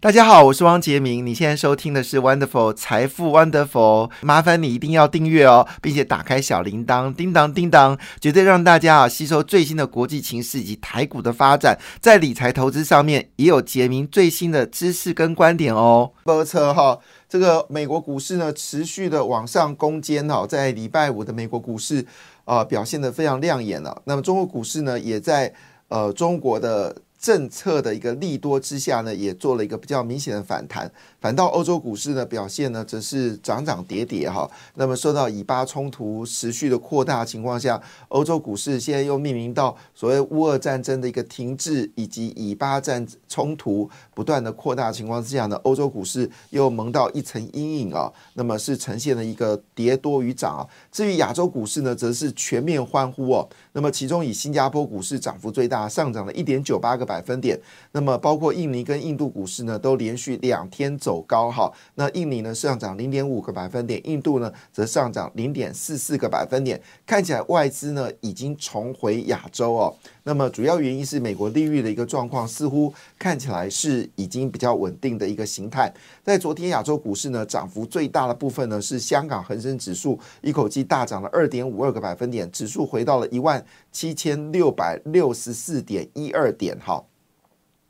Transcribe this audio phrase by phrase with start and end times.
[0.00, 1.26] 大家好，我是汪杰明。
[1.26, 16.12] 你现在收听的是 Wonderful 财富 Wonderful，麻烦你一定要订阅哦，并且打开小铃铛，叮当叮当，绝对让大家啊吸收最新的国际情势以及台股的发展，在理财投资上面也有杰明最新的知识跟观点哦。
[16.22, 16.96] 波车哈，
[17.28, 22.06] 这个美国股市呢持续的往上攻坚哈，在礼拜五的美国股市
[22.44, 24.00] 啊表现的非常亮眼了。
[24.04, 25.52] 那么中国股市呢也在
[25.88, 26.94] 呃中国的。
[27.18, 30.88] 政策的一个利多之下呢，也做了一个比较明显的反弹。
[31.20, 34.48] 反倒欧洲股市呢表现呢，则是涨涨跌跌哈。
[34.76, 48.12] 那么受到以巴冲突持续的扩大情况下，欧洲股市现在又命名到所谓乌俄战争的一个停滞，以及以巴战冲突不断的扩大情况之下呢，欧洲股市又蒙到一层阴影啊。
[48.34, 50.62] 那么是呈现了一个跌多于涨啊。
[50.92, 53.48] 至于亚洲股市呢，则是全面欢呼哦。
[53.72, 57.07] 那么其中以新加坡股市涨幅最大，上涨了一点九八个。
[57.08, 57.58] 百分点，
[57.92, 61.72] 那么包括印尼跟印度股市呢，都连续两天走高哈。
[61.94, 66.78] 那印尼呢上涨零点五个百分点，印度呢则上涨零点四四个百分点。
[67.06, 69.96] 看起来外资呢已经重回亚洲哦。
[70.28, 75.90] 那么主要原因是美国利率的一个状况，似乎看起来是已经比较稳定的一个形态。
[76.22, 87.02] 在昨天亚洲股市呢，涨幅最大的部分呢是香港恒生指数一口气大涨了二点五二个百分点，指数回到了一万七千六百六十四点一二点哈。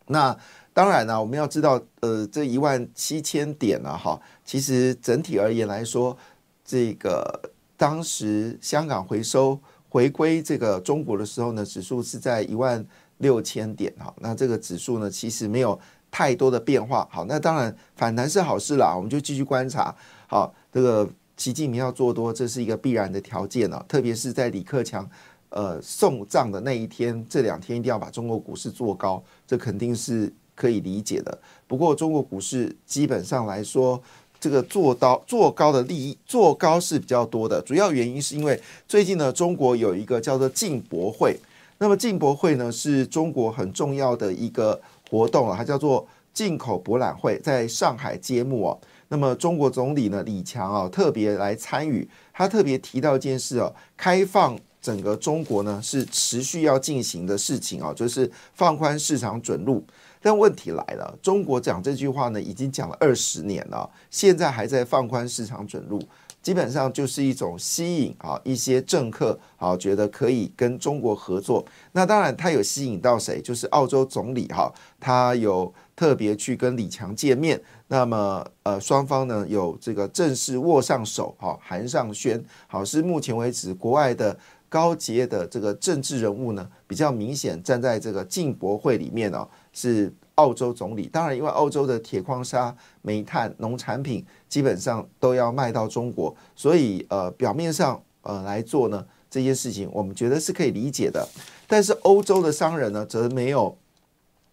[0.07, 0.39] 那
[0.73, 6.17] 当然呢，我们要知道，呃，这一万七千点呢，哈，其实整体而言来说，
[6.65, 12.85] 这个当时香港回收回归这个中国的时候呢，指数是在一万
[13.19, 14.15] 六千点哈。
[14.19, 15.79] 那这个指数呢，其实没有
[16.11, 17.09] 太多的变化。
[17.11, 19.95] 好，那当然反弹是好事啦，我们就继续观察。
[20.27, 25.09] 好，这个习近平要做多，这是一个必然的条件呢，特别是在李克强。
[25.51, 31.41] 呃，送葬的那一天，这两天一定要把中国股市做高，这肯定是可以理解的。
[31.67, 33.99] 不过，中国股市基本上来说，
[34.41, 37.61] 这个做高做高的利益做高是比较多的。
[37.63, 41.39] 主要原因是因为最近呢，中国有一个叫做进博会。
[41.79, 48.79] 那么进博会呢，是中国很重要的一个活动啊，它叫做进口博览会，在上海揭幕哦。
[49.09, 54.59] 那么中国总理呢，李强啊，特别来参与，他特别提到一件事哦，开放。
[54.81, 59.83] 整个中国呢是持续要进行的事情啊，就是放宽市场准入。
[60.21, 66.01] 但问题来了，中国讲这句话呢已经讲了二十年了，现在还在放宽市场准入，
[66.43, 71.65] 基本上就是一种吸引啊一些政客啊觉得可以跟中国合作。
[71.93, 73.41] 那当然他有吸引到谁？
[73.41, 77.61] 就是澳洲总理哈，他有特别去跟李强见面。
[77.89, 84.37] 那么呃双方呢有这个正式握上手哈，韩上宣，好是目前为止国外的。
[84.71, 89.49] 高阶的这个政治人物呢，比较明显站在这个进博会里面哦，
[89.81, 91.07] 是澳洲总理。
[91.07, 101.25] 当然，因为澳洲的铁矿砂、煤炭、农产品基本上都要卖到中国，所以呃，表面上呃来做呢这件事情，我们觉得是可以理解的。
[101.69, 103.79] 但是欧洲的商人呢，则没有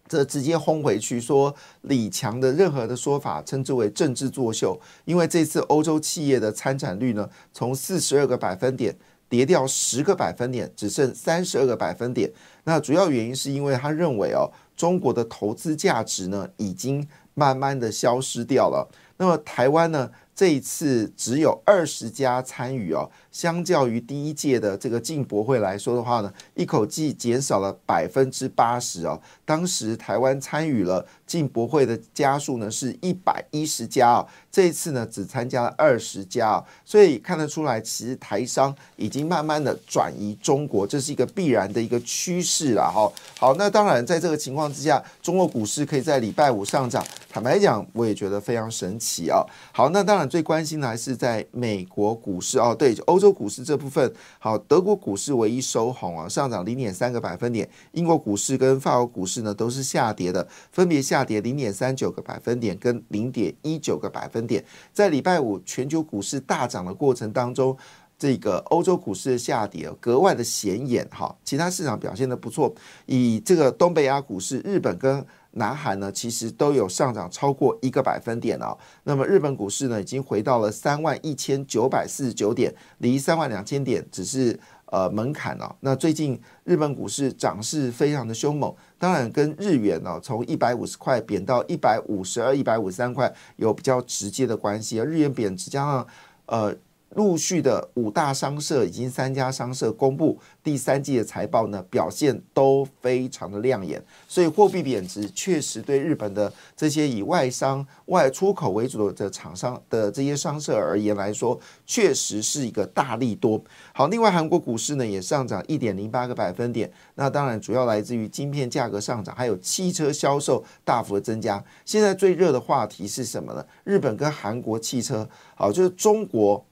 [0.07, 4.79] 这直接轰回去说李强的任何的说法，称之为政治作秀。
[5.05, 8.95] 因为这次欧洲企业的参展率呢，从四十二个百分点。
[9.27, 12.31] 跌掉十个百分点，只剩三十二个百分点。
[12.63, 18.89] 那主要原因是因为他认为哦，中国的投资价值呢已经慢慢的消失掉了。
[19.17, 20.11] 那么台湾呢？
[20.35, 29.17] 这一次只有二十家参与哦，相较于第一届的这个进博会来说的话呢，一口气减少了百分之八十哦。
[29.45, 43.09] 当时台湾参与了进博会的家数呢是一百一十家哦，这一次呢只参加了二十家哦，所以看得出来，其实台商已经慢慢的转移中国，这是一个必然的一个趋势了哈。
[43.39, 49.41] 好，那当然在这个情况之下，中国股市可以在礼拜五上涨，坦白讲，我也觉得非常神奇啊。
[49.71, 50.24] 好，那当然。
[50.27, 57.69] 最关心的还是在美国股市哦，对，欧洲股市这部分好，德国股市唯一收红啊，上涨零点三个百分点。
[57.91, 64.63] 英国股市跟法国股市呢都是下跌的，分别下跌零点三九个百分点跟零点一九个百分点。
[64.93, 67.77] 在礼拜五全球股市大涨的过程当中，
[68.17, 72.73] 这个欧洲股市的下跌格外的显眼哈，其他市场表现的不错，
[73.05, 75.25] 以这个东北亚股市，日本跟
[75.55, 78.77] 南韩呢，其实都有上涨超过一个百分点哦。
[79.03, 85.75] 那么日本股市呢，已经回到了三万一千九百四十九点，离三万两千点只是呃门槛哦。
[85.79, 95.03] 那最近日本股市涨势非常的凶猛，当然跟日元呢从一百五十块贬到一百五十二、一百五十三块有比较直接的关系啊。
[95.03, 96.07] 日元贬值加上
[96.45, 96.75] 呃。
[97.15, 113.61] 陆续的五大商社已经三家商社公布第三季的财报呢，表现都非常的亮眼，所以货币贬值确实对日本的这些以外商外出口为主的厂商的这些商社而言来说，确实是一个大利多。
[113.93, 121.63] 好，另外韩国股市呢也上涨一点零八个百分点，那当然主要来自于晶片价格上涨，还有汽车销售大幅的增加。
[121.85, 123.65] 现在最热的话题是什么呢？
[123.85, 126.65] 日本跟韩国汽车，好，就是中国。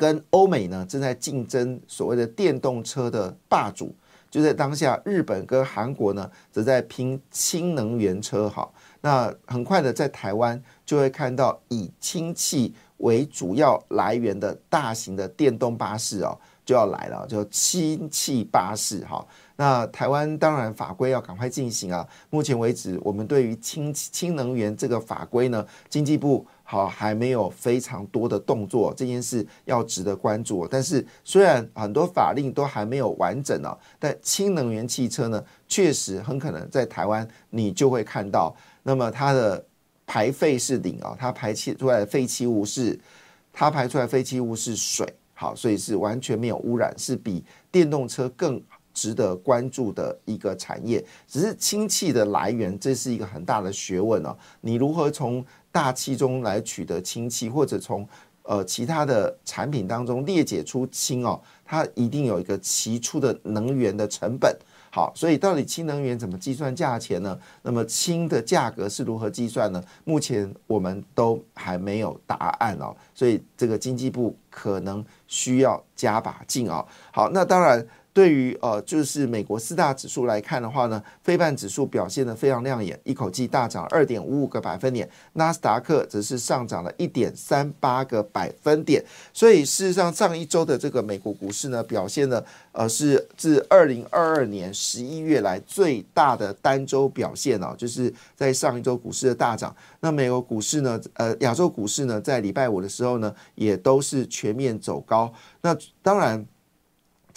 [0.00, 3.94] 跟欧美呢正在竞争所谓的电动车的霸主，
[4.30, 8.48] 就在当下，日本跟韩国呢则在拼氢能源车。
[8.48, 8.66] 哈，
[9.02, 19.04] 那很快的在台湾就会看到以氢气为主要来源的大型的电动巴士哦就要来了，叫氢气巴士。
[19.04, 19.22] 哈，
[19.56, 22.08] 那台湾当然法规要赶快进行啊。
[22.30, 26.46] 目前为止，我们对于氢氢能源这个法规呢，经济部。
[26.70, 30.68] 好，还没有非常多的动作，这件事要值得关注。
[30.68, 38.54] 但是，虽然很多法令都还没有完整哦，但氢能源汽车呢，确实很可能在台湾你就会看到。
[38.84, 39.66] 那么它的
[40.06, 42.96] 排废是零啊，它排气出来的废弃物是，
[43.52, 48.62] 它排出来废弃物是水，好，所以是完全没有污染，是比电动车更
[49.00, 51.02] 值得关注的一个产业。
[51.26, 54.36] 只是氢气的来源，这是一个很大的学问哦。
[54.60, 55.42] 你如何从
[55.72, 58.06] 大气中来取得氢气，或者从
[58.42, 64.54] 呃其他的产品当中裂解出氢哦，它一定有一个提出的能源的成本。
[64.92, 67.38] 好，所以到底氢能源怎么计算价钱呢？
[67.62, 69.82] 那么氢的价格是如何计算呢？
[70.04, 76.84] 目前我们都还没有答案哦，所以这个经济部可能需要加把劲哦。
[77.12, 77.86] 好，那当然。
[78.12, 89.04] 对于呃，就是美国四大指数来看的话呢，非半指数表现的非常亮眼，一口气大涨二点五五个百分点，纳斯达克则是上涨了一点三八个百分点。
[89.32, 99.74] 所以事实上，上一周的这个美国股市呢，表现的呃是自二零二二年十一月来最大的单周表现哦，就是在上一周股市的大涨。
[100.00, 105.32] 那美国股市呢，呃，亚洲股市呢，在礼拜五的时候呢，也都是全面走高。
[105.62, 106.44] 那当然。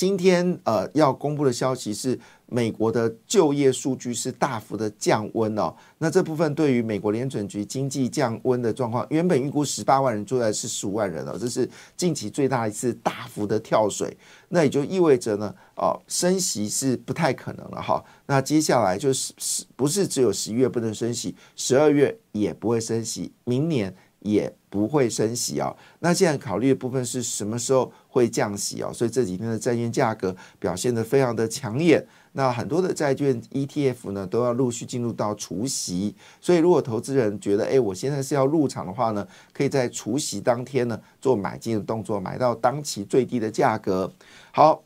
[0.04, 5.74] 今天呃要公布的消息是，美国的就业数据是大幅的降温哦。
[6.00, 14.18] 那这部分对于美国联准局经济降温的状况，原本预估十八万人，出来是十五万人哦，这是近期最大一次大幅的跳水。
[14.50, 18.04] 那也就意味着呢，哦，升息是不太可能了哈。
[18.26, 23.96] 那接下来就是十不是只有十一月不能升息，十二月也不会升息，明年。
[24.24, 25.76] 也不会升息哦。
[26.00, 28.92] 那现在考虑的部分是什么时候会降息哦？
[28.92, 32.04] 所以这几天的债券价格表现得非常的抢眼。
[32.36, 44.12] 那很多的债券 ETF 呢都要陆续进入到除息，所以如果投资人觉得，哎，我现在是要入场的话呢，可以在除息当天呢做买进的动作，买到当期最低的价格。
[44.52, 44.82] 好，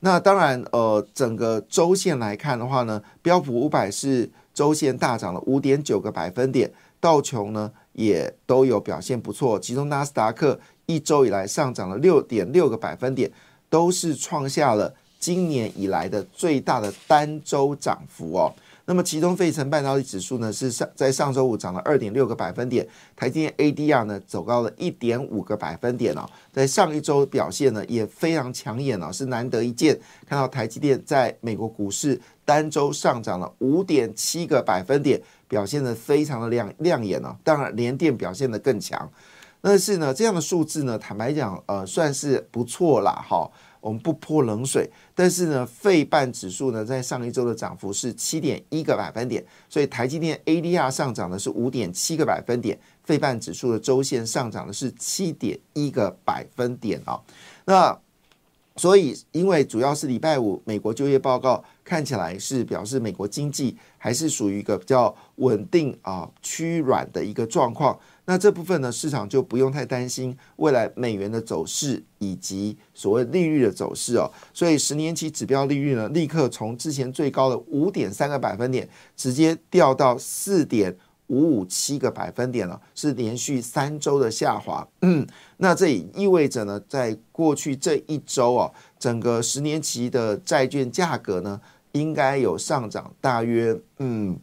[0.00, 6.70] 那当然，呃，整个周线来看的话呢，标普五百是周线大涨了五点九个百分点，
[7.00, 7.72] 道琼呢。
[7.96, 13.30] 也都有表现不错，其中纳斯达克一周以来上涨了六点六个百分点，
[13.70, 18.52] 都是创下了今年以来的最大的单周涨幅哦。
[18.88, 22.86] 那么其中费城半导体指数呢是上在上周五涨了二点六个百分点，
[23.16, 29.98] 台积电 ADR 呢走高了一点五个百分点哦，在上一周表现呢也非常抢眼哦，是难得一见
[30.28, 35.20] 看到台积电在美国股市单周上涨了五点七个百分点。
[35.48, 39.10] 表现的非常的亮亮眼哦，当然联电表现的更强，
[39.60, 43.50] 但是呢，这样的数字呢，坦白讲，呃，算是不错啦，哈，
[43.80, 44.90] 我们不泼冷水。
[45.14, 57.20] 但是呢，费半指数呢，在上一周的涨幅是七点一个百分点，所以台积电 ADR 上涨的是五点七个百分点，费半指数的周线上涨的是七点一个百分点啊，
[57.64, 57.98] 那。
[58.76, 74.30] 所以，因为主要是礼拜五美国就业报告看起来是表示美国经济还是属于一个比较稳定啊趋软的一个状况，那这部分呢，市场就不用太担心未来美元的走势以及所谓利率的走势哦。
[74.52, 80.94] 所以十年期指标利率呢，立刻从之前最高的五点三个百分点直接掉到四点。
[81.28, 84.86] 五五七个百分点了，是连续三周的下滑。
[85.02, 91.60] 嗯，那这也意味着呢，在过去这一周啊，整个十年期的债券价格呢，
[91.92, 94.38] 应该有上涨大约嗯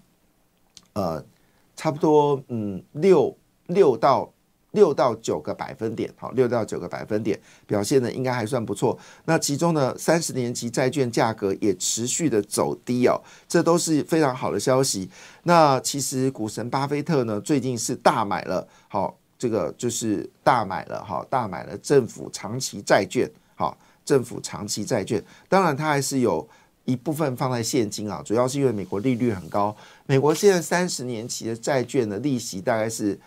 [0.93, 1.23] 呃
[1.75, 3.35] 差不多嗯六
[3.67, 4.31] 六到
[4.73, 8.95] 六到九个百分点，好，六到九个百分点表现的应该还算不错。
[9.25, 15.09] 那其中呢，三十年期债券价格也持续的走低哦，这都是非常好的消息。
[15.43, 26.47] 那其实股神巴菲特呢，最近是大买了，好，这个就是大买了哈，大买了政府长期债券，好，政府长期债券，当然他还是有。
[26.85, 29.73] 一部分放在现金啊，主要是因为美国利率很高。
[30.05, 33.17] 美国现在三十年期的债券的利息大概是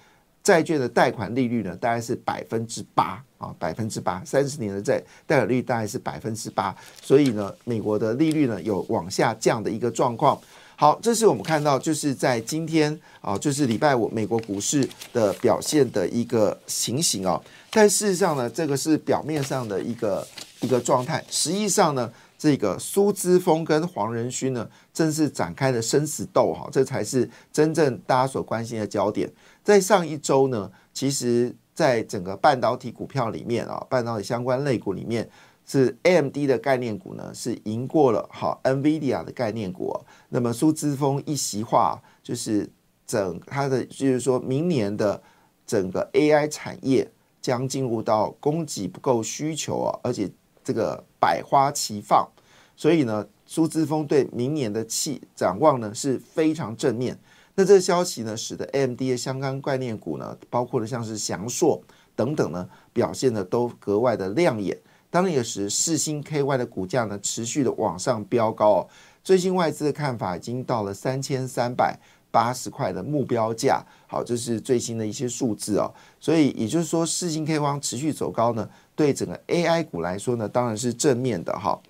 [0.46, 4.22] 债券的贷款利率呢，大概是百分之八啊，百分之八。
[4.24, 6.72] 三十年的债贷款率大概是百分之八，
[7.02, 10.40] 所以呢，美国的利率呢有往下降的一个状况。
[10.76, 17.42] 好，这是我们看到就是在今天啊，就是礼拜五美国股市的表现的一个情形啊。
[17.72, 20.24] 但事实上呢，这个是表面上的一个
[20.60, 22.12] 一个状态，实际上呢。
[22.38, 29.26] 这个苏之峰跟黄仁勋呢，正是展开了生死斗哈，这才是真正大家所关心的焦点。
[29.66, 35.28] 在上一周呢，其实在整个半导体股票里面啊，半导体相关类股里面，
[35.66, 39.92] 是 AMD 的概念股呢，是赢过了好 NVIDIA 的概念股。
[40.28, 42.70] 那么苏之峰一席话，就是
[43.04, 45.20] 整他的就是说明年的
[45.66, 47.10] 整个 AI 产业
[47.42, 50.30] 将进入到供给不够需求啊，而且。
[50.66, 52.28] 这个百花齐放，
[52.76, 57.16] 所以呢，苏之峰对明年的气展望呢是非常正面。
[57.58, 61.82] 那这个消息呢，使得 AMD 的相关概念股呢，包括了像是翔硕
[62.14, 64.78] 等等呢，表现的都格外的亮眼。
[65.08, 68.86] 当然也使四星 KY 的股价呢持续的往上飙高。
[69.24, 71.98] 最新外资的看法已经到了三千三百
[72.30, 73.82] 八十块的目标价。
[74.06, 75.90] 好，这是最新的一些数字哦。
[76.20, 78.68] 所以也就是说，四星 K 光持续走高呢。
[78.94, 81.80] 对整个 AI 股来说呢，当然是正面的哈。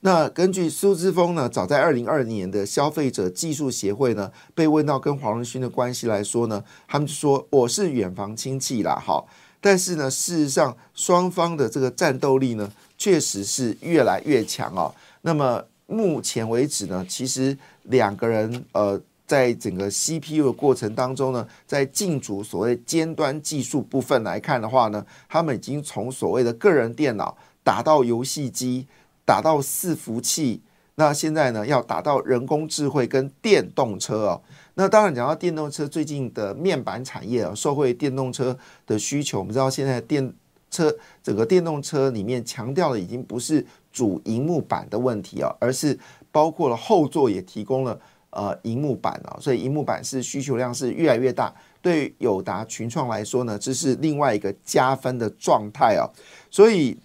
[0.00, 9.24] 那根据苏之峰呢，早在二零二年的消费者技术协会呢，被问到跟黄仁勋的关系来说呢，他们就说我是远房亲戚啦，哈。
[9.60, 14.94] 但是呢，事实上双方的这个战斗力呢，确实是越来越强哦。
[15.22, 19.00] 那么目前为止呢，其实两个人呃。
[19.28, 28.86] 在整个 CPU 的过程当中呢，在进组所谓尖端技术部分来看的话呢，他们已经从所谓的个人电脑打到游戏机，
[29.26, 30.62] 打到伺服器，
[30.94, 34.42] 那现在呢要打到人工智慧跟电动车哦。
[34.72, 38.56] 那当然讲到电动车，最近的面板产业啊，受惠电动车
[38.86, 40.32] 的需求，我们知道现在电
[40.70, 45.98] 车整个电动车里面强调的已经不是主荧幕板的问题啊，而是
[46.32, 48.00] 包括了后座也提供了。
[48.30, 51.50] 呃，荧幕板啊，所以荧幕板是需求量是越来越大。
[51.80, 56.04] 对友达群创来说呢，这是另外一个加分的状态啊。
[56.50, 56.98] 所以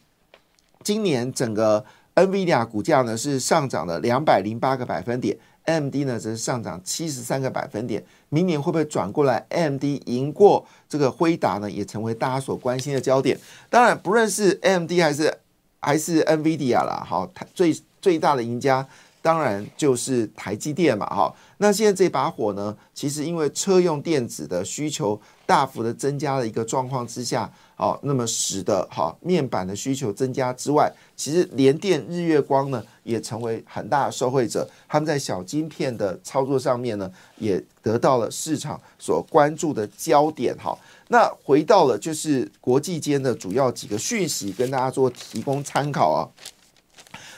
[0.83, 8.03] 今年整个 NVIDIA 股价呢是上涨了两百零八个百分点，AMD 呢则是上涨七十三个百分点。
[8.29, 11.69] 明年会不会转过来，AMD 赢过这个辉达呢？
[11.69, 13.39] 也成为大家所关心的焦点。
[13.69, 15.37] 当然，不论是 AMD 还是
[15.79, 18.87] 还是 NVIDIA 啦，好，最最大的赢家。
[19.23, 21.31] 当然就是台积电嘛，哈。
[21.57, 27.47] 那现在这把火呢，其实因为车用电子的需求大幅的增加的一个状况之下，
[27.81, 34.69] 好，那么使得哈面板的需求增加之外，其实联电、日月光呢也成为很大的受惠者。
[34.87, 40.55] 他们在小晶片的操作上面呢，也得到了市场所关注的焦点。
[40.59, 46.29] 哈，那回到了就是国际间的主要几个讯息，跟大家做提供参考啊。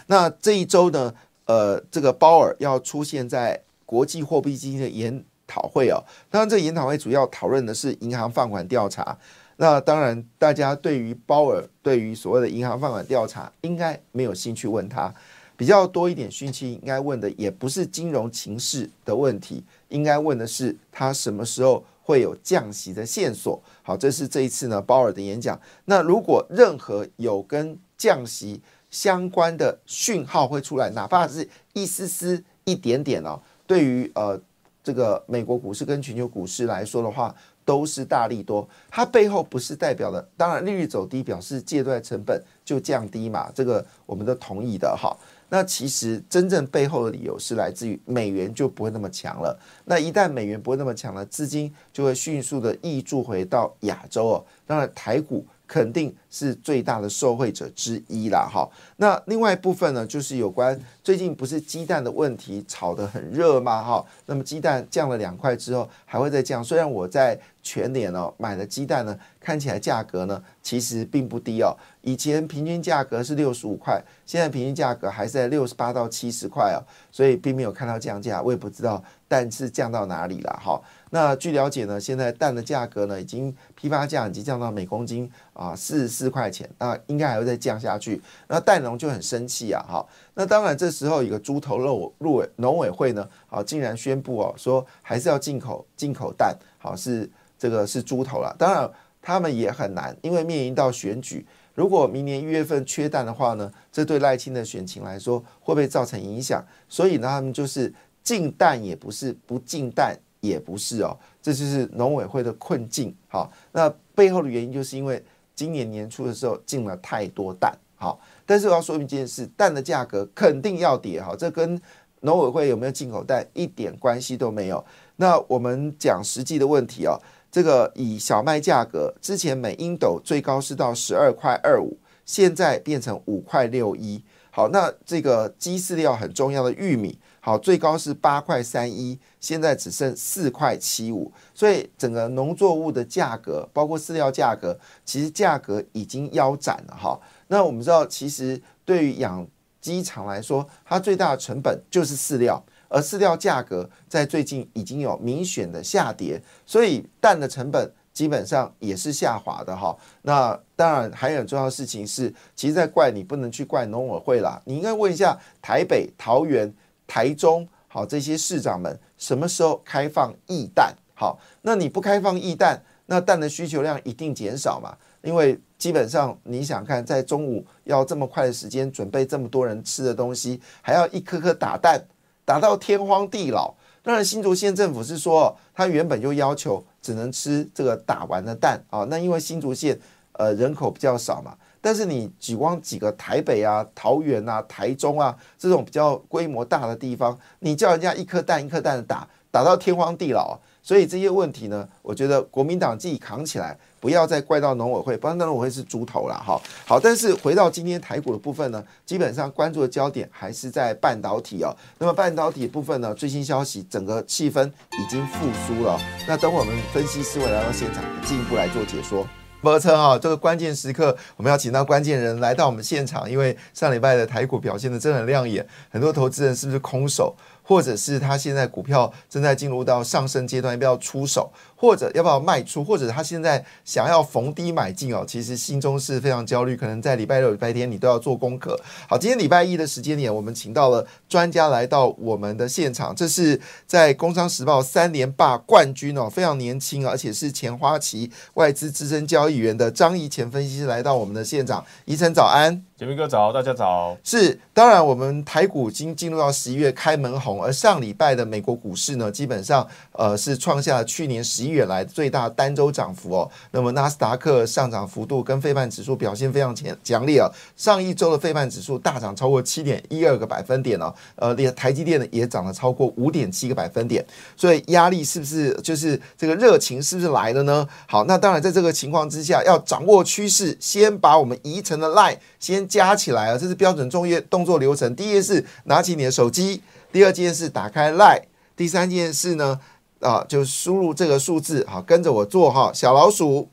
[0.07, 1.13] 那这一周呢？
[1.45, 6.03] 呃，这个鲍尔要出现在国际货币基金的研讨会哦。
[6.29, 9.17] 当然，这研讨会主要讨论的是银行放款调查。
[9.57, 15.13] 那当然，大家对于鲍尔对于所谓的银行放款调查，应该没有兴趣问他。
[15.55, 23.61] 比较多一点讯息，应该问的也不是金融情势的问题，应该问的是他什么时候会有降息的线索。
[23.83, 25.57] 好，这是这一次呢鲍尔的演讲。
[25.85, 34.37] 那如果任何有跟降息，相关的讯号会出来，哪怕是一丝丝、一点点哦，对于呃
[34.83, 37.33] 这个美国股市跟全球股市来说的话，
[37.65, 38.67] 都是大利多。
[38.89, 45.15] 它背后不是代表的，当然利率走低表示借贷成本就降低嘛，这个我们都同意的哈。
[45.49, 49.57] 那其实真正背后的理由是来自于美元就不会那么强了。
[49.85, 54.45] 那一旦美元不会那么强了，资金就会迅速的溢注回到亚洲哦。
[54.65, 55.45] 当然台股。
[55.73, 58.69] 肯定是最大的受惠者之一啦，哈。
[58.97, 63.81] 那另外一部分呢，就是有关最近不是鸡蛋的问题炒得很热吗？
[63.81, 66.63] 哈，那么鸡蛋降了两块之后还会再降。
[66.63, 76.77] 虽然我在全年哦买的鸡蛋呢，看起来价格呢其实并不低哦，以前平均价格是六十五块，现在平均价格还是在六十八到七十块哦，
[77.11, 80.79] 所以并没有看到降价，我也不知道蛋是降到哪里了哈。
[81.13, 88.19] 那据了解呢，现在蛋的价格呢，已经批发价已经降到每公斤啊四十四块钱，那应该还会再降下去。
[88.47, 90.03] 那蛋农就很生气啊，哈。
[90.33, 97.29] 那当然这时候有个猪头肉入委农委会呢，啊，竟然宣布哦，说还是要进口进口蛋，好是
[97.59, 98.55] 这个是猪头了。
[98.57, 98.89] 当然
[99.21, 106.65] 他们也很难，因为面临到选举，如果明年一月份缺蛋的话呢，这对赖清的选情来说会不会造成影响？
[106.89, 107.93] 所以呢，他们就是
[108.23, 110.17] 进蛋也不是，不进蛋。
[110.43, 113.15] 也不是哦，这就是农委会的困境。
[113.29, 115.23] 好，那背后的原因就是因为
[115.55, 117.73] 今年年初的时候进了太多蛋。
[117.95, 121.21] 好，但是我要说明一件事，蛋的价格肯定要跌。
[121.21, 121.81] 好，这跟
[122.19, 124.83] 农委会有没有进口蛋一点关系都没有。
[125.15, 127.17] 那我们讲实际的问题哦，
[127.49, 134.21] 这个以小麦价格，之前每英斗最高是到十二块二五，现在变成五块六一。
[134.51, 137.17] 好，那这个鸡饲料很重要的玉米。
[137.45, 147.19] 好，最高是八块三一，现在只剩四块七五，所以整个农作物的价格，包括饲料价格，其实价格已经腰斩了哈。
[147.47, 149.45] 那我们知道，其实对于养
[149.81, 159.93] 鸡场来说，它最大的成本就是饲料，而饲料价格在最近已经有明显的下跌，所以蛋的成本基本上也是下滑的哈。
[160.21, 166.73] 那当然还有很重要的事情是，其实在怪你不能去怪农委会啦，你应该问一下台北、桃园。
[167.07, 170.95] 台中好，这些市长们什么时候开放易蛋？
[171.13, 174.97] 好，那你不开放易蛋，那蛋的需求量一定减少嘛？
[175.21, 182.03] 因为基本上你想看，在中午要这么快的时间准备这么多人吃的东西，还要一颗颗打蛋，
[182.43, 183.73] 打到天荒地老。
[184.01, 189.05] 当然，新竹县政府是说，他原本就要求只能吃这个打完的蛋啊。
[189.09, 189.97] 那因为新竹县
[190.33, 191.55] 呃人口比较少嘛。
[191.83, 206.57] 但是你举光几个台北啊、桃园啊、台中啊这种比较规模大的地方，你叫人家一颗蛋一颗蛋的打，打到天荒地老，所以这些问题呢，我觉得国民党自己扛起来，不要再怪到农委会，不然农委会是猪头了哈。
[206.85, 211.75] 好，但是回到今天台股的部分呢，基本上关注的焦点还是在半导体哦。
[211.99, 215.99] 那么半导体部分呢，最新消息，整个气氛已经复苏了。
[216.25, 219.27] 那等我们分析师会来到现场，进一步来做解说。
[219.63, 227.33] 摩车哈，这个关键时刻，我们要请到关键人来到我们现场，因为上礼拜的台股表现的真的很亮眼，很多投资人是不是空手？
[227.65, 231.49] 或者是他现在股票正在进入到上升阶段，要不要出手，
[231.83, 238.79] 或者要不要卖出，或者他现在想要逢低买进哦，其实心中是非常焦虑，可能在礼拜六、礼拜天你都要做功课。
[239.09, 241.73] 好，今天礼拜一的时间点，我们请到了专家。
[241.73, 252.83] 来到我们的现场，这是在《工商时报》三连霸冠军哦，非常年轻，而且是前花旗外资资深交易员的张怡前分析师来到我们的现场，怡晨早安。
[252.95, 253.73] 杰明哥早，大家。
[253.73, 254.15] 早。
[254.23, 263.51] 是，当然，我们台股已经进入到十一月开门红，而上礼拜的美国股市呢，基本上呃是创下了去年十一月来最大单周涨幅哦。
[263.71, 274.23] 那么纳斯达克上涨幅度跟费半指数表现非常强强烈啊，上一周的费半指数大涨超过七点一二个百分点哦，呃，连台积电呢也涨了超过五点七个百分点，
[274.55, 277.85] 所以压力是不是就是这个热情是不是来了呢？
[278.07, 282.87] 好，那当然在这个情况之下，要掌握趋势，先把我们移成的 line 先。
[282.93, 285.15] 加起来啊，这是标准作业动作流程。
[285.15, 286.79] 第一件事，拿起你的手机；
[287.11, 288.39] 第二件事，打开 Line；
[288.75, 289.79] 第三件事呢，
[290.23, 292.91] 啊，就输入这个数字，好，跟着我做哈。
[292.93, 293.69] 小老鼠，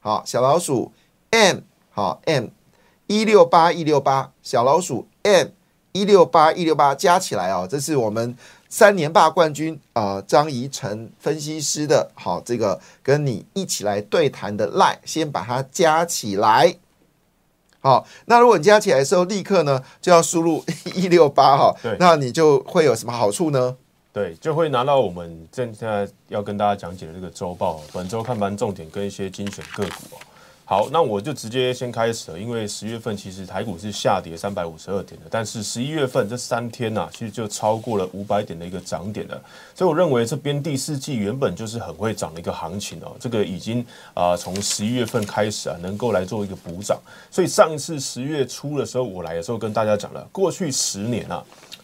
[0.00, 0.92] 好，小老鼠
[1.30, 1.58] M，
[1.90, 2.46] 好 M
[3.06, 5.48] 一六八一六八，小老鼠 M
[5.92, 8.36] 一六八一六八，加起来啊，这是我们
[8.68, 16.76] 三年霸冠军啊，张怡晨分析师的好，这个跟你一起来对谈的 Line，先把它加起来。
[17.80, 23.76] 好，那如果你加起来的时候，立刻呢就要输入 一六八哈，那你就会有什么好处呢？
[24.12, 30.18] 对，就会拿到我们正在要跟大家讲解的这个周报，本周看盘重点跟一些精选个股哦。
[30.64, 39.42] 好，那我就直接先开始了，因为十月份其实台股是下跌三百五十二点的，但是十一月份这三天呐，其实就超过了五百点的一个涨点了，
[39.74, 46.98] 所以我认为这边第四季原本就是很会涨的一个行情哦，这个已经啊从十一月份开始啊，能够来做一个补涨，
[47.30, 51.42] 所以上一次十月初的时候我来的时候跟大家讲了，过去十年啊。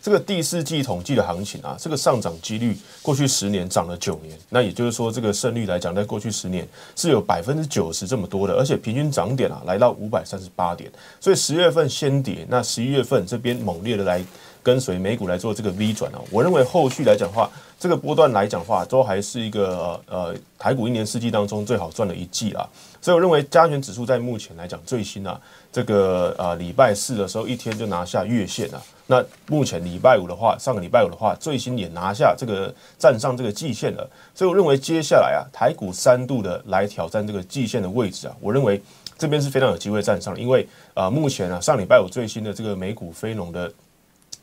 [0.09, 6.67] 这个第四季统计的行情啊，这个上涨几率过去十年涨了九年，那也就是说，这个胜率来讲，在过去十年
[6.97, 10.91] 是有百分之九十这么多的，而且平均涨点啊来到五百三十八点，
[11.21, 14.25] 所以十月份先跌，那十一月份这边猛烈的来
[14.63, 16.21] 跟随美股来做这个 V 转啊。
[16.31, 22.69] 我认为后续来讲的话，这个波段来讲的话，都还是一个呃台股一年四季当中最好赚的一季啦。
[23.01, 25.41] 所以我认为加权指数在目前来讲最新啊，
[25.73, 28.83] 这个呃礼拜四的时候一天就拿下月线啊。
[29.07, 34.11] 那目前礼拜五的话，上个礼拜五的话，最新也拿下这个站上这个季线了。
[34.35, 38.83] 所以我认为接下来啊，台股三度的来挑战这个季线的位置啊，我认为
[39.17, 43.73] 这边是非常有机会站上，因为啊目前啊上礼拜五最新的这个美股非农的。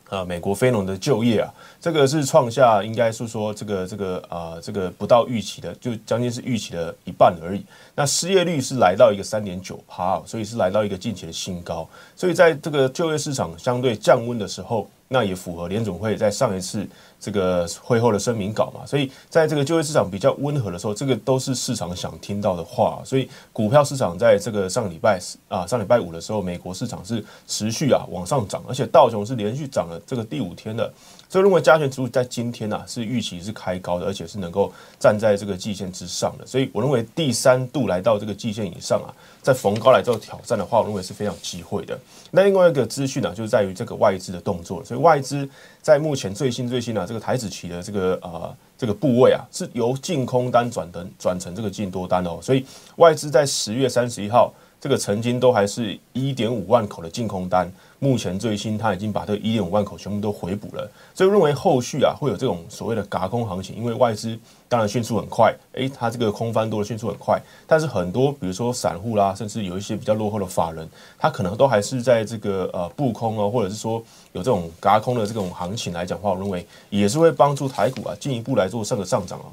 [0.08, 7.64] 呃，美国非农的就业啊，这个是创下应该是说这个这个呃这个不到预期的，就将近是预期的一半而已。
[7.94, 11.88] 那失业率是来到一个三点九趴，所以是来到一个近期的新高。
[12.14, 14.88] 所以在这个就业市场相对降温的时候。
[15.08, 16.84] 那也符合联总会在上一次
[17.26, 23.02] 这个会后的声明稿嘛，所以在这个就业市场比较温和的时候，这个都是市场想听到的话。
[23.04, 30.88] 所以股票市场在这个上礼拜啊，上礼拜五的时候，美国市场是持续啊往上涨，而且道琼是连续涨了这个第五天的。
[31.28, 36.46] 所以认为加权指数在今天呢是预期是开高的，而且是能够站在这个季线之上的。
[36.46, 39.10] 所以我认为第三度来到这个季线以上啊，
[39.42, 41.98] 在逢高来做挑战的话，我认为是非常机会的。
[42.30, 44.84] 那另外一个资讯呢，就是在于这个外资的动作。
[44.84, 45.48] 所以外资
[45.86, 52.40] 在目前最新最新的这个台子期的这个呃这个部位啊，是由净空单转成转成这个净多单哦。
[52.42, 54.52] 所以外资在十月三十一号。
[54.78, 79.46] 这个曾经都还是一点五万口的净空单，目前最新它已经把这一点五万口全部都回补了，所以认为后续啊会有这种所谓的嘎空行情，因为外资当然迅速很快，诶，它这个空翻多的迅速很快，但是很多比如说散户啦，甚至有一些比较落后的法人，他可能都还是在这个呃布空啊，或者是说有这种嘎空的这种行情来讲话，我认为也是会帮助台股啊进一步来做上个上涨啊。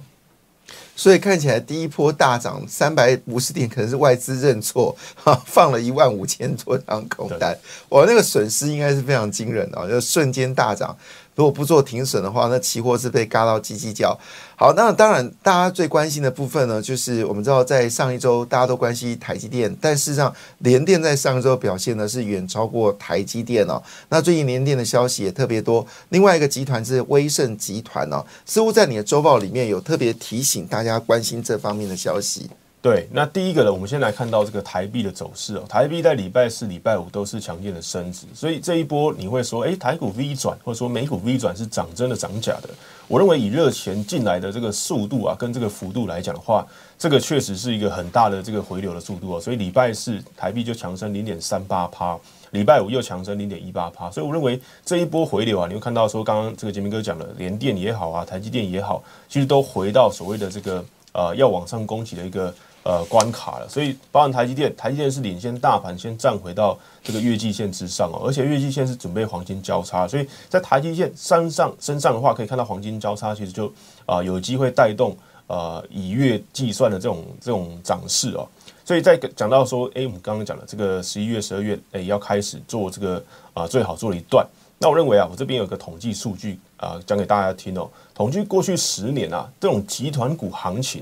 [0.96, 7.58] 所以看起来第一波大涨三百五十点，可能是外资认错，哈， 放了一万五千多张空单，
[7.90, 10.96] 哇，那个损失应该是非常惊人的，就瞬间大涨。
[11.36, 14.18] 如果不做停损的话，那期货是被嘎到叽叽叫。
[14.56, 23.82] 好，那当然大家最关心的部分呢，就是我们知道在上一周大家都关心台积电，但事实上联电在上一周表现呢是远超过台积电哦。
[24.10, 25.86] 那最近联电的消息也特别多。
[26.10, 32.50] 另外一个集团是威盛集团哦，似乎在你的周报里面有特别提醒大家关心这方面的消息。
[32.84, 35.64] 对，那第一个呢，我们先来看到这个台币的走势哦。
[35.70, 42.68] 台币在礼拜四、礼拜五都是强劲的升值，所以这一波你会说，哎，台股 V 转，或者说美股 V 转是涨真的涨假的？
[43.08, 46.68] 我认为以热钱进来的这个速度啊，跟这个幅度来讲的话，
[47.00, 49.40] 这个确实是一个很大的这个回流的速度哦。
[49.40, 52.20] 所以礼拜四台币就强升零点三八趴，
[52.52, 54.12] 礼拜五又强升零点一八趴。
[54.12, 62.54] 所以我认为这一波回流啊，你会看到说，刚刚这个杰明哥讲的，联电也好啊，台积电也好，其实都回到所谓的这个呃要往上攻击的一个。
[62.84, 73.72] 呃，关卡了，所以包含台积电，台积电是领先大盘，先站回到这个月季线之上哦，而且月季线是准备黄金交叉，所以在台积电身上身上的话，可以看到黄金交叉，其实就
[74.06, 75.16] 啊有机会带动
[75.48, 78.46] 呃以月计算的这种这种涨势哦，
[78.84, 84.46] 所以在讲到说，哎，我们刚刚讲的这个十一月、十二月，哎，要开始做这个啊最好做的一段，
[84.78, 91.02] 那我认为啊，我这边有个统计数据啊，讲给大家听哦，统计过去十年啊，这种集团股行情。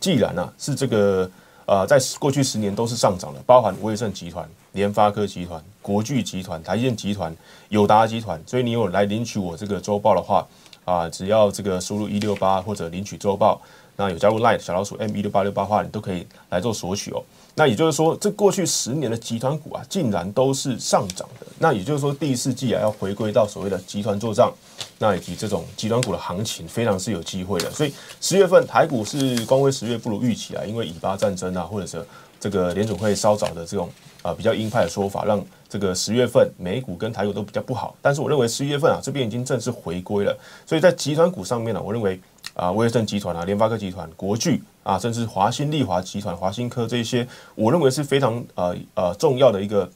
[0.00, 1.30] 既然呢是这个
[1.66, 7.32] 呃，在过去十年都是上涨的，包含威盛集团、联发科集团、国巨集团、台积电集团、
[7.68, 10.44] 友达集团，所以你有来领取我这个周报的话
[10.84, 13.60] 啊，只要这个输入一六八或者领取周报，
[13.94, 17.22] 那有加入 LINE 小老鼠 M 一六八六八的话，你都可以来做索取哦。
[17.60, 21.46] 那也就是说，这过去十年的集团股啊，竟然都是上涨的。
[21.58, 24.50] 那也就是说，第四季啊，要回归到所谓的集团做账，
[24.98, 27.70] 那以及这种集团股的行情，非常是有机会的。
[27.70, 32.02] 所以十月份台股是光辉十月不如预期啊，因为以巴战争啊，或者是
[32.40, 33.90] 这个联总会稍早的这种
[34.22, 37.94] 啊比较鹰派的说法，让这个十月份美股跟台股都比较不好。
[38.00, 40.34] 但是我认为十一月份啊，这边已经正式回归了。
[40.64, 42.18] 所以在集团股上面呢，我认为。
[42.54, 49.88] 啊，威盛集团啊，联发科集团、国巨啊，甚至华新丽华集团、华新科这些，我认为是非常呃呃重要的一个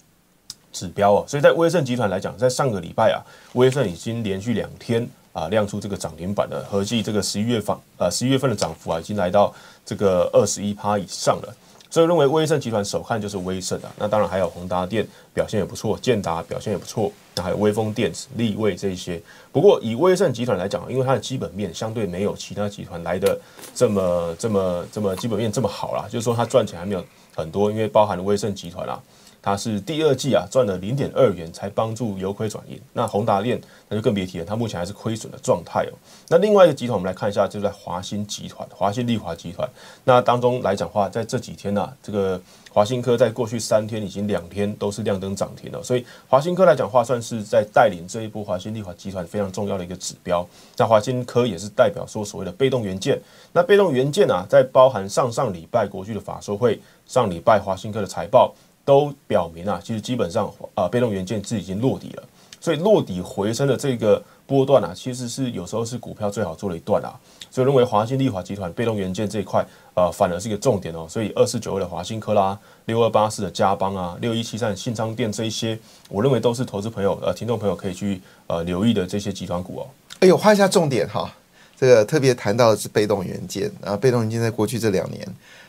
[0.73, 1.25] 指标啊。
[1.27, 3.19] 所以在威盛集团来讲，在上个礼拜啊，
[3.55, 11.57] 威盛已经连续两天啊亮出这个涨停板了，合计这个十一月份呃十一月份的涨幅啊，已经来到这个二十一趴以上了。
[11.95, 19.23] 所以认为威盛集团首看就是威盛啊，那当然还有宏达电表现也不错，建达表现也不错，那还有威风电子、立位这些。
[19.53, 23.39] 不过以威盛集团来讲，因为它的基本面相对没有其他集团来的
[23.77, 29.01] 这么这么这么基本面这么好啦，就是说它赚钱还没有很多，因为包含了威盛集团啦，
[29.45, 32.81] 它是第二季啊赚了零点二元才帮助由亏转盈。
[32.95, 35.93] 那宏达电那就更别提了，它目前还是亏损的状态哦。
[36.29, 39.69] 那另外一个集团我们来看一下，就在华兴集团、华兴利华集团。
[40.05, 42.41] 那当中来讲话，在这几天呢，这个。
[42.75, 50.45] 华兴科在过去三天已经两天都是亮灯涨停了，所以华兴科来讲话，算是在带领这一波华兴利华集团非常重要的一个指标。
[50.77, 53.17] 那华兴科也是代表说所谓的被动元件。
[53.53, 58.53] 那被动元件啊，在包含上上礼拜国巨的法说会，上礼拜华兴科的财报
[58.85, 62.23] 都表明啊，其实基本上啊，被动元件是已经落底了。
[62.61, 67.13] 所以落底回升的这个波段啊，其实是有时候是股票最好做的一段啊。
[67.51, 69.65] 所以认为华兴利华集团被动元件这一块。
[69.97, 79.87] 呃，反而是一个重点哦，所以二四九二的华兴科啦，六二八四的嘉邦啊，六一七三信昌店这一些，我认为都是投资朋友呃听众朋友可以去呃留意的这些集团股哦。
[80.19, 81.33] 哎呦，画一下重点哈，
[81.79, 85.25] 这个特别谈到的是被动元件啊，被动元件在过去这两年。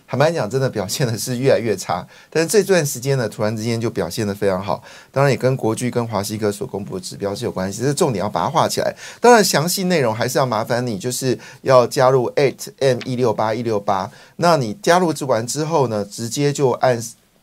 [0.07, 2.05] 坦白讲，真的表现的是越来越差。
[2.29, 4.83] 但是这段时间呢，突然之间就表现的非常好。
[5.11, 7.81] 当然也跟国巨跟华西科所公布的指标是有关系。
[7.81, 8.95] 这重点要把它画起来。
[9.19, 14.09] 当然详细内容还是要麻烦你，就是要加入 eight m 一六八一六八。
[14.37, 17.01] 那你加入之完之后呢，直接就按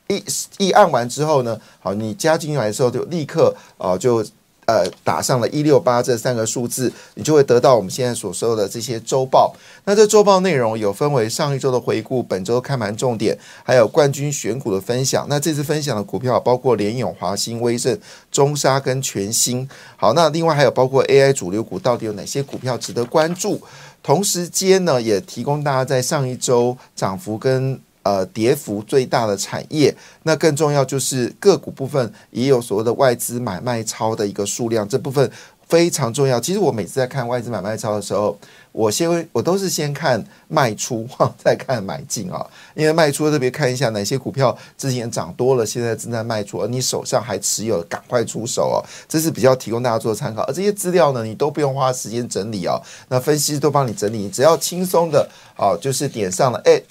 [0.09, 0.25] 一
[0.59, 4.25] 一按完之后呢，好，你加进来的时候就立刻啊就。
[4.65, 9.53] 呃，打上了一六八这三个数字，你就会得到我们现在所说的这些周报。
[9.85, 15.27] 那这周报内容有分为上一周的回顾、本周开盘重点，还有冠军选股的分享。
[15.29, 17.99] 那这次分享的股票包括联永、华兴、威盛、
[18.31, 19.69] 中沙跟全新。
[19.97, 23.61] 好，那另外还有包括 AI 主流股，到底有哪些股票值得关注？
[24.01, 27.81] 同时间呢，也提供大家在上一周涨幅跟。
[28.03, 35.31] 呃，跌幅最大的产业，那更重要就是个股部分也有所谓的外资买卖超的一个数量，这部分
[35.69, 36.41] 非常重要。
[36.41, 38.37] 其实我每次在看外资买卖超的时候，
[38.73, 42.45] 我先我都是先看卖出，再看买进啊。
[42.75, 48.83] 因为卖出特别看一下哪些股票之前涨多了，现在正在卖出，而你手上还持有，赶快出手哦。
[49.09, 50.43] 这是比较提供大家做参考。
[50.43, 56.83] 而这些资料呢，你都不用花时间整理哦，那分析师都帮你整理，只要轻松的啊，就是点上了 at。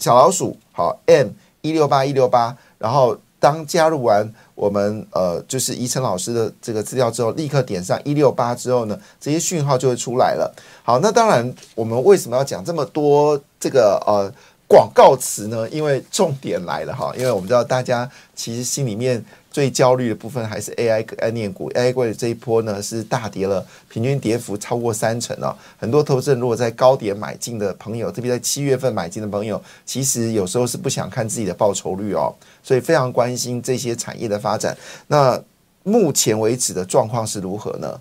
[0.00, 1.28] 小老鼠好，M
[1.60, 10.52] 一六八一六八，然后当加入完我们呃就是宜晨老师的这个资料之后，立刻点上一六八之后呢，这些讯号就会出来了。
[10.82, 14.32] 好，那当然我们为什么要讲这么多这个呃
[14.66, 15.68] 广告词呢？
[15.68, 19.24] 因为重点来了哈，因为我们知道大家其实心里面。
[19.50, 25.56] 最焦虑的部分还是 AI 概念股，AI 股这一波呢是大跌了，平均跌幅超过三成啊。
[25.76, 32.32] 很多投资人如果在高点买进的朋友，特别在七月份买进的朋友，其实有时候是不想看自己的报酬率哦，
[32.62, 34.76] 所以非常关心这些产业的发展。
[35.08, 35.42] 那
[35.82, 38.00] 目前为止的状况是如何呢？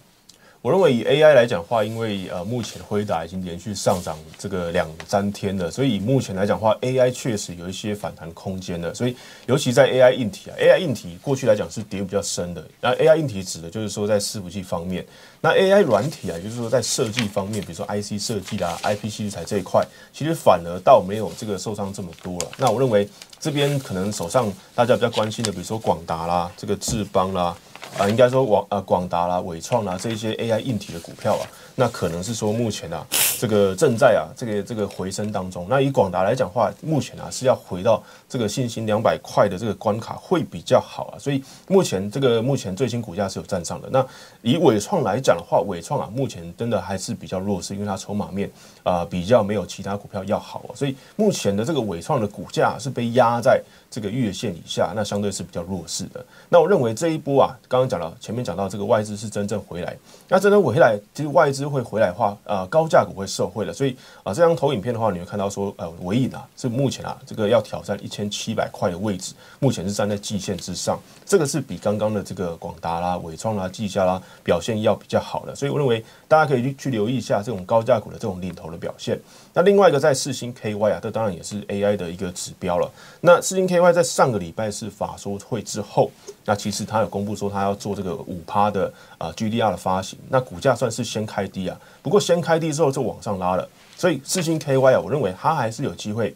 [0.69, 8.93] 我认为以 AI 来讲话，因为呃目前辉达已经连续上涨这个两三天了，所以以目前来讲话，AI 确实有一些反弹空间的。
[8.93, 9.15] 所以
[9.47, 12.63] 尤其在 AI 硬体啊，AI 硬体过去来讲是跌比较深的。
[12.82, 15.03] 那 AI 硬体指的就是说在伺服器方面，
[15.41, 22.51] 那 AI 软体啊，就是说在设计方面，比如说 IC 设计啦、IP 器材这一块，其实反而倒没有这个受伤这么多了。
[22.58, 27.58] 那我认为这边可能手上大家比较关心的，比如说广达啦、这个智邦啦。
[27.97, 31.43] 啊，应该说广呃广达啦、伟创啦这些 AI 硬体的股票啊，
[31.79, 33.07] 那可能是说目前啊，
[33.39, 35.65] 这个正在啊这个这个回升当中。
[35.69, 41.17] 那以广达来讲话，目前啊是要回到这个信心两百块的这个关卡会比较好啊。
[41.17, 43.87] 所以目前这个目前最新股价是有站上的。
[43.89, 44.05] 那
[44.41, 48.51] 以伟创来讲的话，伟创啊目前真的还是比较弱势，因为它筹码面
[48.83, 50.75] 啊比较没有其他股票要好啊。
[50.75, 53.63] 所以目前的这个伟创的股价是被压在。
[53.91, 56.23] 这个月线以下，那相对是比较弱势的。
[56.47, 63.71] 那我认为这一波啊，刚刚讲了，前面讲到这个外资是真正回来，那真正回来，其实外资会回来的话，呃，高价股会受惠的。
[63.71, 75.55] 所以啊，这张投影片的话，你会看到说，呃，尾影啊，是目前啊，这个要挑战一千七百块的位置，目前是站在季线之上，这个是比刚刚的这个广达啦、伟创啦、技嘉啦表现要比较好的。
[75.55, 79.19] 所以我认为大家可以去去留意一下这种高价股的这种领头的表现。
[79.53, 82.89] 那另外一个在四星 KY 啊，这当然也是 AI 的一个指标了。
[83.21, 86.12] 那四星 KY 在上个礼拜是法说会之后，
[86.45, 96.35] 那其实他有公布说他要做这个五趴的啊 GDR 的发行，那股价算是先开低啊，不过先开低之后就往上拉了，所以四星 KY 啊，我认为它还是有机会。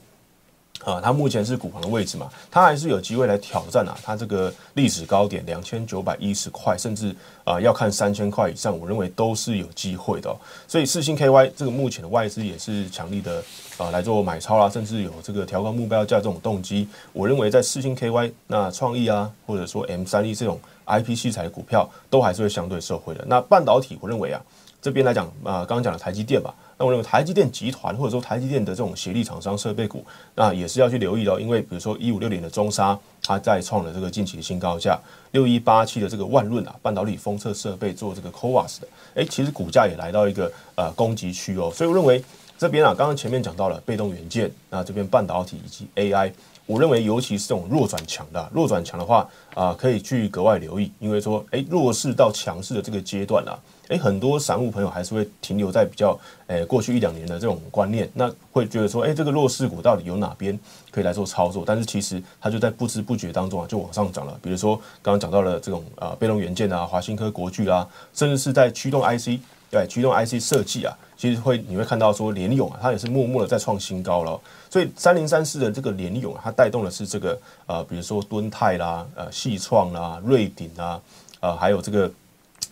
[0.83, 10.35] 啊，它目前是股王的位置嘛，它还是有机会来挑战啊，它这个历史高点两千九百一十块，甚至啊要看三千块以上，我认为都是有机会的。
[10.67, 13.43] 所以四星 KY 这个目前的外资也是强力的
[13.77, 16.87] 啊来做买超啦，甚至有这个调高目标价这种动机。
[17.11, 23.23] 我认为在四星 KY 那创意啊，或者说 M 三 E 这种 IP 器材的股票，都还是会相对受惠的。
[23.27, 24.41] 那半导体，我认为啊。
[24.81, 30.05] 这边来讲啊，刚刚讲的台积电吧，那我认为台积电集团或者说台积电的这种协力厂商设备股，
[30.35, 34.97] 那也是要去留意的，因为比如说一五六零的中沙，它再创了这个近期的新高价；
[35.31, 42.23] 六一八七的这个万润啊，半导体封测设备做这个 CoWAS 的，哎，其实股价也来到一个呃攻击区哦，所以我认为
[42.57, 46.31] 这边啊，刚刚前面讲到了被动元件，那这边半导体以及 AI。
[46.65, 53.59] 我认为，尤其是这种弱转强的，弱转强的话啊，可以去格外留意，因为说，哎，弱势到强势的这个阶段啊，
[53.89, 56.17] 哎，很多散户朋友还是会停留在比较，
[56.47, 60.57] 哎，过去一两年的这种观念，那会觉得说，哎，这个弱势股到底有哪边
[60.89, 61.65] 可以来做操作？
[61.67, 64.39] 但是其实它就在不知不觉当中啊，就往上涨了。
[64.41, 69.37] 比如说刚刚讲到了这种啊，被动元件啊，华新科、国巨啊，甚至是在驱动 IC，
[69.69, 70.97] 对，驱动 IC 设计啊。
[71.17, 74.39] 其实会你会看到说联勇啊，它也是默默的在创新高了。
[74.69, 81.01] 所以三零三四的这个联勇，啊它带动的是这个呃，比如说敦泰啦、呃细创啦、瑞鼎啊，
[81.41, 82.09] 呃还有这个。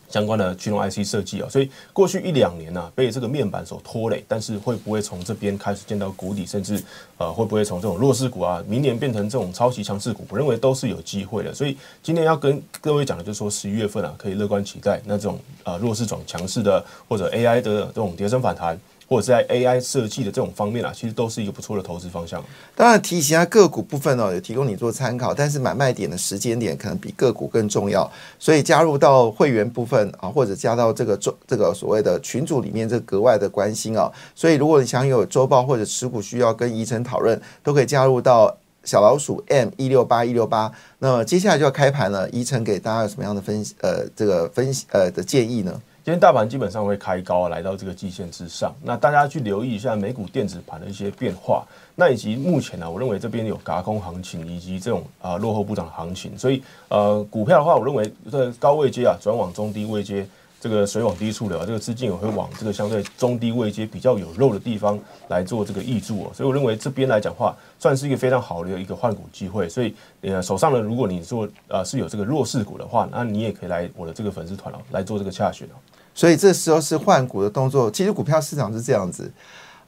[0.10, 6.84] 相关的驱动 IC 设计啊，所以过去一两年呢，被这个面板所拖累，但是会不会从这边开始见到谷底，甚至
[7.18, 10.26] 呃会不会从这种弱势股啊，明年变成这种超级强势股？
[10.30, 11.54] 我认为都是有机会的。
[11.54, 18.80] 所以今天要跟各位讲的就是说，十一月份啊，可以乐观期待那这种呃弱势转强势的，或者 AI 的这种跌升反弹。
[19.12, 22.42] 或者是在 AI 设计的这种方面啊，其实都是一个不错的投资方向。
[22.74, 25.34] 当然，提醒下个股部分哦，也提供你做参考。
[25.34, 34.10] 但是买卖点的时间点可能比个股更重要，所以加入到会员部分啊，或者加到这个周这个所谓的群组里面，这格外的关心啊。
[34.34, 40.72] 所以，如果你想有周报或者持股需要跟宜晨讨论，都可以加入到小老鼠 M 一六八一六八。
[41.00, 43.62] 那么接下来就要开盘了，宜晨给大家有什么样的分？
[43.82, 45.82] 呃，这个分析呃的建议呢？
[46.04, 48.74] 今天大盘基本上会开高，来到这个季线之上。
[48.82, 51.64] 那大家去留意一下美股电子盘的一些变化。
[51.94, 56.36] 那以及目前呢，我认为这边有轧空行情，以及这种啊落后不涨行情。
[56.36, 60.26] 所以呃，股票的话，我认为这高位阶啊转往中低位阶，
[60.60, 66.32] 这个水往低处流，这个资金也会往这个相对中低位阶比较有肉的地方来做这个挹注哦。
[66.34, 69.70] 所以我认为这边来讲话，算是一个非常好的一个换股机会。
[69.70, 75.78] 所以呃，手上呢，如果你做呃是有这个弱势股的话，那你也可以来我的这个粉丝团哦来做这个洽询哦。
[76.14, 77.90] 所以这时候是换股的动作。
[77.90, 79.32] 其实股票市场是这样子，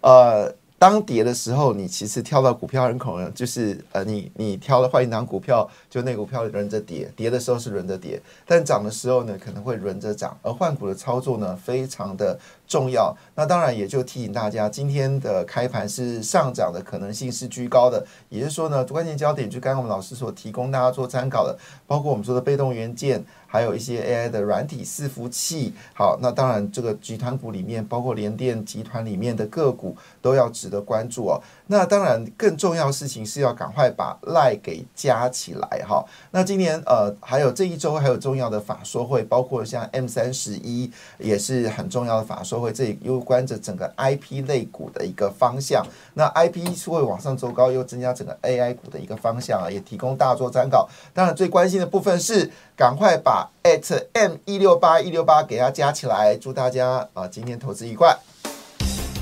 [0.02, 10.38] 呃，当跌的时候，你其实挑到股票人口呢就是呃，你你挑了换一档股票，就那股票轮着跌，跌的时候是轮着跌，但涨的时候呢，可能会轮着涨。
[10.42, 12.38] 而换股的操作呢，非常的
[12.74, 13.16] 重要。
[13.36, 21.56] 那当然也就提醒大家，今天的开盘是上涨的可能性是居高的，也就是说呢，关键焦点就刚刚我们老师所提供大家做参考的，
[21.86, 23.24] 包括我们说的被动元件。
[23.54, 31.40] 还有一些 AI 的软体伺服器，好，那当然这个集团股里面，包括联电集团里面的个股都要值得关注哦。
[31.68, 36.04] 那当然更重要的事情是要赶快把赖给加起来哈。
[36.32, 45.86] 那今年呃还有这一周还有重要的法说会，包括像 M 三十一也是很重要的法说会，这里攸关着整个 IP 类股的一个方向。
[46.13, 50.89] 那 IP 是会往上走高，又增加整个 AI 股的一个方向啊，也提供大作参考。
[51.13, 53.49] 当然最关心的部分是赶快把。
[53.63, 58.13] at m 一六八一六八给它加起来，祝大家啊今天投资愉快。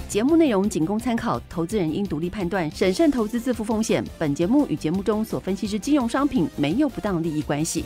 [0.09, 4.03] 节目内容仅供参考，投资人应独立判断、审慎投资、自负风险。
[4.17, 7.85] 本节目与节目中所分析之金融商品没有不当利益关系。